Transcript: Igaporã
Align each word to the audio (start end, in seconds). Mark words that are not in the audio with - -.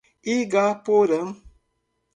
Igaporã 0.35 1.21